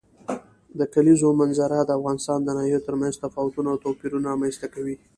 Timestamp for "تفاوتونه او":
3.23-3.81